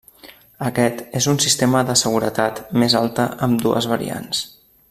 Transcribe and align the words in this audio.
Aquest 0.69 1.03
és 1.19 1.27
un 1.33 1.37
sistema 1.43 1.83
de 1.91 1.97
seguretat 2.03 2.65
més 2.85 2.99
alta 3.05 3.29
amb 3.49 3.63
dues 3.67 3.93
variants. 3.97 4.45